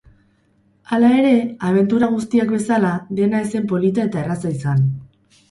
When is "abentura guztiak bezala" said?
1.67-2.91